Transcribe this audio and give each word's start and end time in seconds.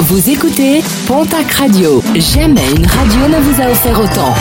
Vous 0.00 0.28
écoutez 0.28 0.82
Pontac 1.06 1.50
Radio. 1.52 2.02
Jamais 2.16 2.68
une 2.76 2.84
radio 2.86 3.28
ne 3.28 3.40
vous 3.40 3.62
a 3.62 3.70
offert 3.70 3.98
autant. 4.00 4.34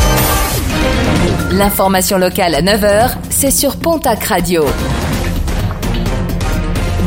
L'information 1.52 2.18
locale 2.18 2.56
à 2.56 2.62
9h, 2.62 3.12
c'est 3.29 3.52
sur 3.52 3.78
Pontac 3.78 4.24
Radio. 4.24 4.66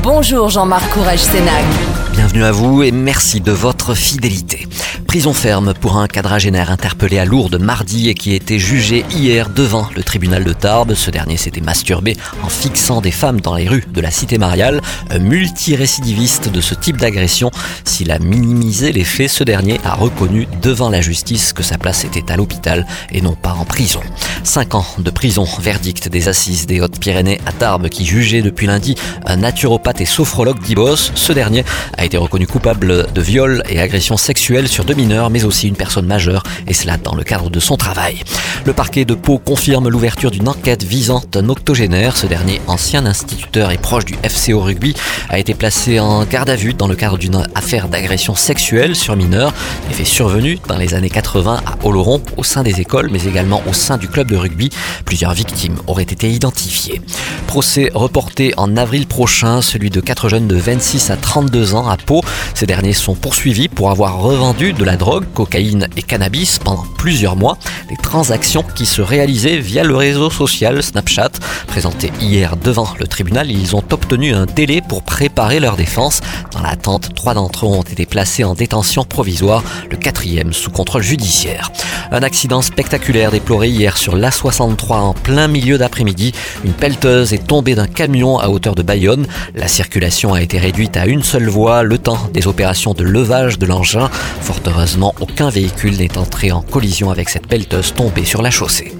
Bonjour 0.03 0.49
Jean-Marc 0.49 0.89
Courage 0.91 1.19
Sénac. 1.19 1.65
Bienvenue 2.13 2.45
à 2.45 2.53
vous 2.53 2.83
et 2.83 2.93
merci 2.93 3.41
de 3.41 3.53
votre 3.53 3.95
fidélité. 3.95 4.67
Prison 5.07 5.33
ferme 5.33 5.73
pour 5.73 5.97
un 5.97 6.09
quadragénaire 6.09 6.71
interpellé 6.71 7.19
à 7.19 7.25
Lourdes 7.25 7.61
mardi 7.61 8.09
et 8.09 8.15
qui 8.15 8.35
était 8.35 8.59
jugé 8.59 9.05
hier 9.11 9.49
devant 9.49 9.89
le 9.95 10.03
tribunal 10.03 10.45
de 10.45 10.53
Tarbes. 10.53 10.95
Ce 10.95 11.11
dernier 11.11 11.37
s'était 11.37 11.61
masturbé 11.61 12.17
en 12.43 12.49
fixant 12.49 13.01
des 13.01 13.13
femmes 13.13 13.41
dans 13.41 13.55
les 13.55 13.69
rues 13.69 13.85
de 13.91 14.01
la 14.01 14.11
cité 14.11 14.37
mariale. 14.37 14.83
Un 15.11 15.21
multirécidiviste 15.21 16.51
de 16.51 16.61
ce 16.61 16.75
type 16.75 16.99
d'agression, 16.99 17.51
s'il 17.85 18.11
a 18.11 18.19
minimisé 18.19 18.93
les 18.93 19.05
faits, 19.05 19.31
ce 19.31 19.45
dernier 19.45 19.81
a 19.85 19.95
reconnu 19.95 20.49
devant 20.61 20.91
la 20.91 21.01
justice 21.01 21.53
que 21.53 21.63
sa 21.63 21.79
place 21.79 22.05
était 22.05 22.31
à 22.31 22.37
l'hôpital 22.37 22.87
et 23.11 23.23
non 23.23 23.35
pas 23.35 23.53
en 23.53 23.65
prison. 23.65 24.01
Cinq 24.45 24.75
ans 24.75 24.87
de 24.99 25.11
prison, 25.11 25.47
verdict 25.61 26.09
des 26.09 26.29
assises 26.29 26.67
des 26.67 26.81
Hautes-Pyrénées 26.81 27.41
à 27.47 27.53
Tarbes 27.53 27.89
qui 27.89 28.05
jugeait 28.05 28.43
depuis 28.43 28.67
lundi 28.67 28.97
un 29.25 29.37
naturopathe 29.37 30.01
et 30.01 30.07
sophrologue 30.07 30.61
d'Ibos. 30.61 31.13
Ce 31.15 31.33
dernier 31.33 31.65
a 31.97 32.05
été 32.05 32.17
reconnu 32.17 32.47
coupable 32.47 33.13
de 33.13 33.21
viol 33.23 33.63
et 33.69 33.81
agression 33.81 34.17
sexuelle 34.17 34.69
sur 34.69 34.85
2000 34.85 35.06
mais 35.07 35.45
aussi 35.45 35.69
une 35.69 35.77
personne 35.77 36.07
majeure, 36.07 36.43
et 36.67 36.75
cela 36.75 36.97
dans 36.97 37.15
le 37.15 37.23
cadre 37.23 37.51
de 37.51 37.61
son 37.61 37.77
travail. 37.77 38.23
Le 38.65 38.73
parquet 38.73 39.05
de 39.05 39.15
Pau 39.15 39.39
confirme 39.39 39.89
l'ouverture 39.89 40.31
d'une 40.31 40.49
enquête 40.49 40.83
visant 40.83 41.23
un 41.35 41.49
octogénaire. 41.49 42.17
Ce 42.17 42.27
dernier, 42.27 42.61
ancien 42.67 43.07
instituteur 43.07 43.71
et 43.71 43.79
proche 43.79 44.05
du 44.05 44.15
FCO 44.29 44.61
Rugby, 44.61 44.95
a 45.29 45.39
été 45.39 45.55
placé 45.55 46.01
en 46.01 46.25
garde 46.25 46.51
à 46.51 46.57
vue 46.57 46.75
dans 46.75 46.89
le 46.89 46.97
cadre 46.97 47.19
d'une 47.19 47.47
affaire 47.55 47.89
d'agression 47.89 48.35
sexuelle 48.35 48.97
sur 48.97 49.17
mineur, 49.17 49.55
effet 49.91 50.05
survenu 50.05 50.59
dans 50.69 50.77
les 50.77 50.95
années 50.95 51.11
80 51.11 51.61
à 51.65 51.87
Oloron, 51.87 52.21
au 52.37 52.45
sein 52.45 52.63
des 52.63 52.81
écoles, 52.81 53.09
mais 53.13 53.25
également 53.25 53.63
au 53.69 53.73
sein 53.73 53.99
du 53.99 54.09
club 54.09 54.29
de 54.29 54.37
rugby. 54.37 54.71
Plusieurs 55.05 55.33
victimes 55.33 55.77
auraient 55.87 56.03
été 56.03 56.31
identifiées. 56.31 57.01
Procès 57.47 57.91
reporté 57.95 58.53
en 58.57 58.77
avril 58.77 59.07
prochain, 59.07 59.63
celui 59.63 59.89
de 59.89 60.01
quatre 60.01 60.29
jeunes 60.29 60.47
de 60.47 60.57
26 60.57 61.11
à 61.11 61.17
32 61.17 61.75
ans 61.75 61.89
à 61.89 61.97
Pau. 61.97 62.23
Ces 62.55 62.67
derniers 62.67 62.93
sont 62.93 63.15
poursuivis 63.15 63.69
pour 63.69 63.91
avoir 63.91 64.19
revendu 64.19 64.73
de 64.73 64.85
la 64.85 64.97
drogue, 64.97 65.25
cocaïne 65.33 65.89
et 65.97 66.03
cannabis 66.03 66.59
pendant 66.59 66.85
plusieurs 66.99 67.37
mois. 67.37 67.57
Des 67.89 67.97
transactions 67.97 68.65
qui 68.75 68.85
se 68.85 69.01
réalisaient 69.01 69.59
via 69.59 69.85
le 69.85 69.97
réseau 69.97 70.29
social 70.29 70.83
Snapchat. 70.83 71.31
Présentés 71.67 72.13
hier 72.21 72.57
devant 72.57 72.89
le 72.99 73.07
tribunal, 73.07 73.51
ils 73.51 73.75
ont 73.75 73.85
obtenu 73.91 74.35
un 74.35 74.45
délai 74.47 74.83
pour 74.87 75.03
préparer 75.03 75.61
leur 75.61 75.77
défense. 75.77 76.21
Dans 76.53 76.61
l'attente, 76.61 77.15
trois 77.15 77.35
d'entre 77.35 77.67
eux 77.67 77.69
ont 77.69 77.83
été 77.83 78.07
placés 78.07 78.45
en 78.45 78.55
détention 78.55 79.05
provisoire, 79.05 79.63
le 79.91 79.97
quatrième 79.97 80.53
sous 80.53 80.71
contrôle 80.71 81.03
judiciaire. 81.03 81.71
Un 82.11 82.23
accident 82.23 82.63
spectaculaire 82.63 83.31
déploré 83.31 83.69
hier 83.69 83.97
sur 83.97 84.17
l'A63 84.17 84.93
en 84.95 85.15
plein 85.15 85.49
milieu 85.49 85.79
d'après-midi. 85.79 86.33
Une 86.65 86.73
pelleteuse 86.73 87.33
est 87.37 87.47
tombée 87.47 87.75
d'un 87.75 87.87
camion 87.87 88.39
à 88.39 88.49
hauteur 88.49 88.75
de 88.75 88.83
Bayonne. 88.83 89.27
La 89.55 89.69
circulation 89.69 90.33
a 90.33 90.41
été 90.41 90.59
réduite 90.59 90.97
à 90.97 91.07
une 91.07 91.23
seule 91.23 91.49
voie 91.49 91.83
le 91.83 91.99
temps 91.99 92.19
des 92.33 92.47
opérations 92.47 92.95
de 92.95 93.05
levage 93.05 93.59
de 93.59 93.67
l'engin. 93.67 94.09
Fort 94.41 94.61
heureusement, 94.67 95.15
aucun 95.21 95.51
véhicule 95.51 95.99
n'est 95.99 96.17
entré 96.17 96.51
en 96.51 96.63
collision 96.63 97.11
avec 97.11 97.29
cette 97.29 97.47
pelleteuse 97.47 97.93
tombée 97.95 98.25
sur 98.25 98.41
la 98.41 98.51
chaussée. 98.51 98.95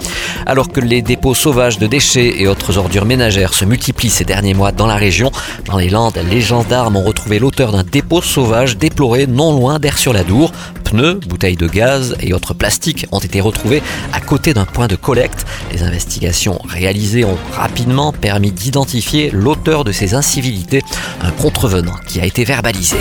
Alors 0.45 0.69
que 0.69 0.81
les 0.81 1.01
dépôts 1.01 1.35
sauvages 1.35 1.79
de 1.79 1.87
déchets 1.87 2.41
et 2.41 2.47
autres 2.47 2.77
ordures 2.77 3.07
ménagères 3.07 3.55
se 3.55 3.65
multiplient 3.65 4.11
ces 4.11 4.25
derniers 4.25 4.55
mois 4.55 4.71
dans 4.71 4.87
la 4.87 4.97
région, 4.97 5.33
dans 5.65 5.79
les 5.79 5.89
Landes, 5.89 6.19
les 6.31 6.43
gendarmes 6.43 6.97
ont 6.97 7.03
retrouvé 7.03 7.39
l'auteur 7.39 7.73
d'un 7.73 7.83
dépôt 7.83 8.21
sauvage 8.21 8.77
déploré 8.77 9.27
non 9.27 9.53
loin 9.55 9.79
d'Air-sur-la-Dour. 9.79 10.53
Bouteilles 10.97 11.57
de 11.57 11.69
gaz 11.69 12.17
et 12.21 12.33
autres 12.33 12.55
plastiques 12.55 13.07
ont 13.13 13.19
été 13.19 13.41
retrouvés 13.41 13.83
à 14.13 14.21
côté 14.21 14.55
d'un 14.55 14.65
point 14.65 14.87
de 14.87 14.97
collecte. 14.97 15.47
Les 15.73 15.83
investigations 15.83 16.59
réalisées 16.67 17.25
ont 17.25 17.39
rapidement 17.53 18.13
permis 18.13 18.53
d'identifier 18.53 19.31
l'auteur 19.31 19.85
de 19.85 19.93
ces 19.93 20.15
incivilités, 20.15 20.83
un 21.21 21.31
contrevenant 21.33 21.97
qui 22.07 22.21
a 22.21 22.25
été 22.25 22.45
verbalisé. 22.45 22.97